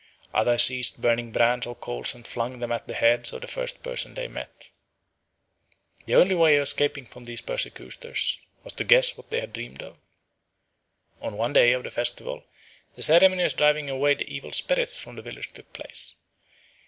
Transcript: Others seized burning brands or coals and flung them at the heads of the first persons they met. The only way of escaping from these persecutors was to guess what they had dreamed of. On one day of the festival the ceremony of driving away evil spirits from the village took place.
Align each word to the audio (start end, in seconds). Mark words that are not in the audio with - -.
Others 0.33 0.63
seized 0.63 0.99
burning 0.99 1.31
brands 1.31 1.67
or 1.67 1.75
coals 1.75 2.15
and 2.15 2.25
flung 2.25 2.57
them 2.57 2.71
at 2.71 2.87
the 2.87 2.95
heads 2.95 3.33
of 3.33 3.41
the 3.41 3.45
first 3.47 3.83
persons 3.83 4.15
they 4.15 4.27
met. 4.27 4.71
The 6.07 6.15
only 6.15 6.33
way 6.33 6.55
of 6.55 6.63
escaping 6.63 7.05
from 7.05 7.25
these 7.25 7.41
persecutors 7.41 8.39
was 8.63 8.73
to 8.73 8.83
guess 8.83 9.15
what 9.15 9.29
they 9.29 9.39
had 9.41 9.53
dreamed 9.53 9.83
of. 9.83 9.99
On 11.21 11.37
one 11.37 11.53
day 11.53 11.71
of 11.73 11.83
the 11.83 11.91
festival 11.91 12.43
the 12.95 13.03
ceremony 13.03 13.43
of 13.43 13.55
driving 13.55 13.91
away 13.91 14.15
evil 14.25 14.53
spirits 14.53 14.99
from 14.99 15.17
the 15.17 15.21
village 15.21 15.51
took 15.53 15.71
place. 15.71 16.15